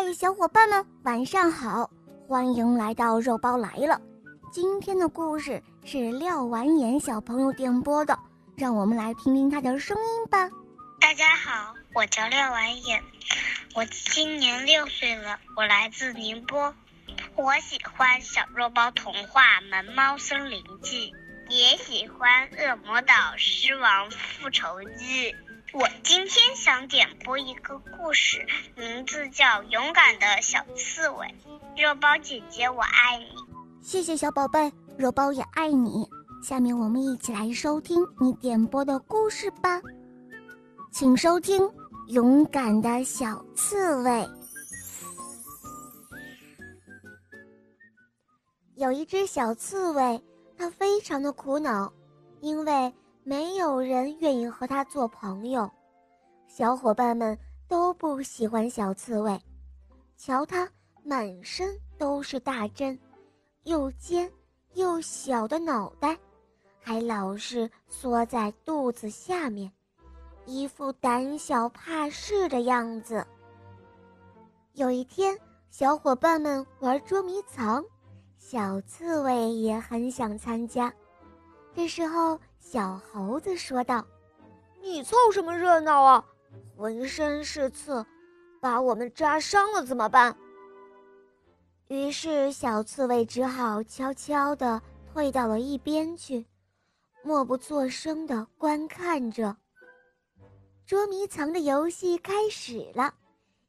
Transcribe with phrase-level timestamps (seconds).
[0.00, 1.90] 嗨，小伙伴们，晚上好！
[2.28, 4.00] 欢迎来到肉包来了。
[4.52, 8.16] 今天的故事是廖婉妍小朋友点播的，
[8.56, 10.48] 让我们来听听他的声音吧。
[11.00, 13.02] 大家好，我叫廖婉妍，
[13.74, 16.72] 我今年六岁了，我来自宁波。
[17.34, 21.12] 我喜欢小肉包童话《萌猫森林记》，
[21.52, 25.32] 也喜欢《恶魔岛狮王复仇记》。
[25.74, 31.26] 我今天想点播一个故事，名字叫《勇敢的小刺猬》。
[31.82, 33.26] 肉包姐姐，我爱你。
[33.82, 36.08] 谢谢小宝贝，肉包也爱你。
[36.42, 39.80] 下面我们一起来收听你点播的故事吧，
[40.90, 41.62] 请收听
[42.08, 44.10] 《勇敢的小刺猬》。
[48.76, 50.22] 有一只小刺猬，
[50.56, 51.92] 它非常的苦恼，
[52.40, 52.94] 因为。
[53.28, 55.70] 没有人愿意和他做朋友，
[56.46, 59.38] 小伙伴们都不喜欢小刺猬。
[60.16, 60.66] 瞧他
[61.04, 62.98] 满身都是大针，
[63.64, 64.32] 又尖
[64.72, 66.16] 又小的脑袋，
[66.80, 69.70] 还老是缩在肚子下面，
[70.46, 73.26] 一副胆小怕事的样子。
[74.72, 77.84] 有一天，小伙伴们玩捉迷藏，
[78.38, 80.90] 小刺猬也很想参加。
[81.74, 82.40] 这时候。
[82.58, 84.06] 小猴子说道
[84.82, 86.24] ：“你凑什么热闹啊？
[86.76, 88.04] 浑身是刺，
[88.60, 90.36] 把我们扎伤了怎么办？”
[91.88, 96.44] 于是小刺猬只好悄悄地退到了一边去，
[97.22, 99.56] 默不作声地观看着。
[100.84, 103.14] 捉迷藏的游戏开始了，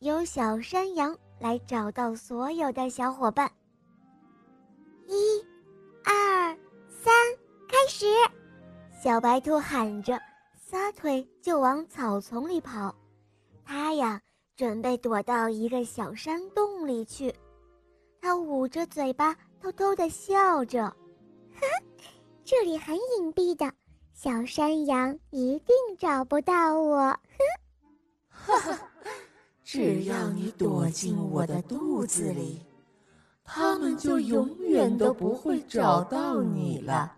[0.00, 3.50] 由小山羊来找到所有的小伙伴。
[5.06, 5.42] 一、
[6.04, 6.56] 二、
[6.88, 7.12] 三，
[7.68, 8.06] 开始！
[9.02, 10.16] 小白兔喊着，
[10.54, 12.94] 撒腿就往草丛里跑。
[13.64, 14.20] 它呀，
[14.54, 17.34] 准备躲到一个小山洞里去。
[18.20, 20.84] 它捂着嘴巴，偷偷地笑着
[21.52, 21.66] ：“呵，
[22.44, 23.72] 这里很隐蔽的，
[24.14, 26.98] 小山羊一定找不到我。”
[28.30, 28.78] 呵，哈哈，
[29.64, 32.64] 只要你躲进我的肚子里，
[33.42, 37.12] 他们就永远都不会找到你了。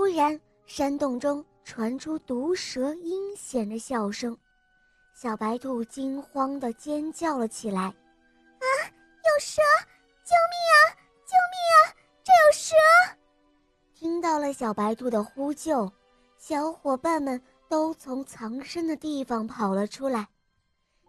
[0.00, 4.34] 忽然，山洞中传出毒蛇阴险的笑声，
[5.14, 9.60] 小白兔惊慌地尖叫了起来：“啊，有蛇！
[10.24, 10.96] 救命啊！
[11.26, 11.92] 救命啊！
[12.24, 12.74] 这有蛇！”
[13.92, 15.92] 听到了小白兔的呼救，
[16.38, 20.26] 小伙伴们都从藏身的地方跑了出来。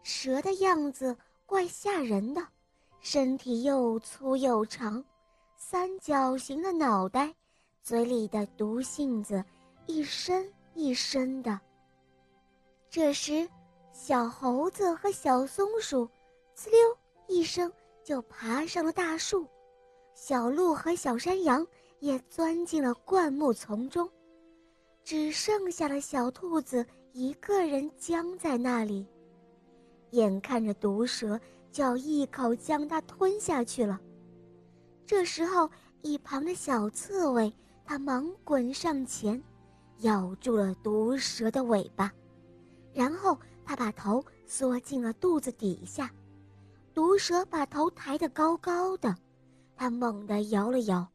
[0.03, 1.15] 蛇的样子
[1.45, 2.45] 怪吓人的，
[2.99, 5.01] 身体又粗又长，
[5.55, 7.33] 三角形的脑袋。
[7.83, 9.43] 嘴里的毒性子
[9.87, 11.59] 一伸一伸的。
[12.89, 13.47] 这时，
[13.91, 16.07] 小猴子和小松鼠
[16.55, 16.79] 呲溜
[17.27, 17.71] 一声
[18.03, 19.47] 就爬上了大树，
[20.13, 21.65] 小鹿和小山羊
[21.99, 24.07] 也钻进了灌木丛中，
[25.03, 29.07] 只剩下了小兔子一个人僵在那里，
[30.11, 31.39] 眼看着毒蛇
[31.71, 33.99] 就要一口将它吞下去了。
[35.03, 35.67] 这时候，
[36.03, 37.51] 一旁的小刺猬。
[37.85, 39.41] 他忙滚上前，
[39.99, 42.11] 咬住了毒蛇的尾巴，
[42.93, 46.09] 然后他把头缩进了肚子底下。
[46.93, 49.15] 毒蛇把头抬得高高的，
[49.75, 51.07] 他猛地摇了摇，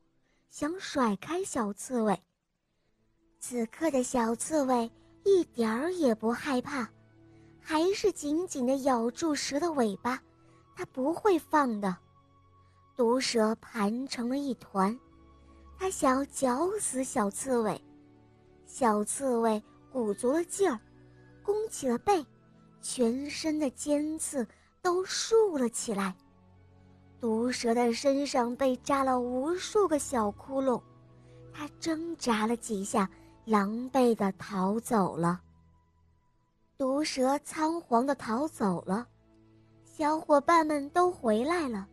[0.50, 2.18] 想甩开小刺猬。
[3.38, 4.90] 此刻的小刺猬
[5.24, 6.88] 一点儿也不害怕，
[7.60, 10.18] 还是紧紧地咬住蛇的尾巴，
[10.74, 11.96] 它不会放的。
[12.96, 14.98] 毒蛇盘成了一团。
[15.78, 17.80] 他想要绞死小刺猬，
[18.66, 20.80] 小刺猬鼓足了劲儿，
[21.42, 22.24] 弓起了背，
[22.80, 24.46] 全身的尖刺
[24.82, 26.14] 都竖了起来。
[27.20, 30.80] 毒蛇的身上被扎了无数个小窟窿，
[31.52, 33.08] 它挣扎了几下，
[33.44, 35.40] 狼狈地逃走了。
[36.76, 39.06] 毒蛇仓皇地逃走了，
[39.84, 41.88] 小伙伴们都回来了。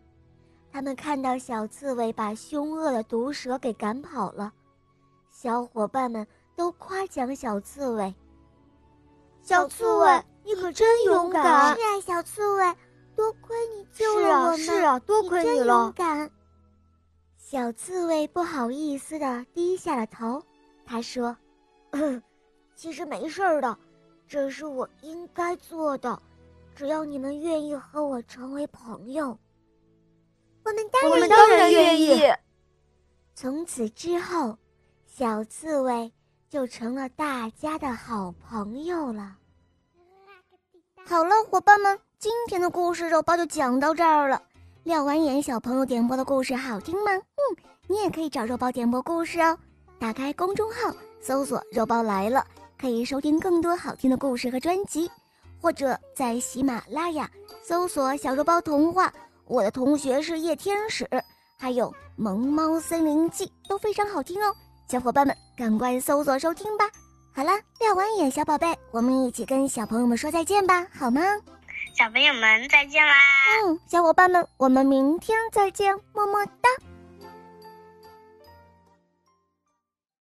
[0.73, 4.51] 他们看到小刺猬把凶恶的毒蛇给赶跑了，
[5.29, 6.25] 小伙伴们
[6.55, 8.11] 都夸奖小刺猬
[9.43, 11.43] ：“小刺猬，你可真勇敢！”
[11.77, 12.75] 是啊，小刺猬，
[13.15, 14.57] 多亏你救了我们！
[14.57, 15.83] 是啊，是啊，多亏你了！
[15.83, 16.31] 勇敢。
[17.37, 20.41] 小刺猬不好意思的低下了头，
[20.87, 21.37] 他说
[22.73, 23.77] ：“其实没事儿的，
[24.27, 26.19] 这是我应该做的，
[26.73, 29.37] 只要你们愿意和我成为朋友。”
[30.65, 32.23] 我们当然，当然愿意。
[33.35, 34.57] 从此之后，
[35.05, 36.11] 小刺猬
[36.49, 39.35] 就成了大家的好朋友了。
[41.05, 44.41] 好了，伙伴们，今天的故事肉包就讲到这儿了。
[44.83, 47.11] 廖完眼小朋友点播的故事好听吗？
[47.11, 47.57] 嗯，
[47.87, 49.57] 你也可以找肉包点播故事哦。
[49.99, 52.45] 打开公众号搜索“肉包来了”，
[52.79, 55.09] 可以收听更多好听的故事和专辑，
[55.61, 57.29] 或者在喜马拉雅
[57.61, 59.13] 搜索“小肉包童话”。
[59.47, 61.07] 我的同学是夜天使，
[61.57, 64.55] 还有《萌猫森林记》都非常好听哦。
[64.87, 66.85] 小伙伴们，赶快搜索收听吧。
[67.35, 71.21] 好了，亮完眼小宝贝，我们一起跟小朋友们说再见吧，好吗？
[71.95, 73.13] 小朋友们再见啦！
[73.65, 76.69] 嗯，小伙伴们，我们明天再见，么么哒。